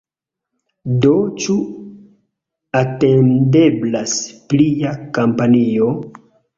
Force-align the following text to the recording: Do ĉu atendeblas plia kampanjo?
Do 1.03 1.11
ĉu 1.43 1.57
atendeblas 2.81 4.19
plia 4.53 4.99
kampanjo? 5.21 5.97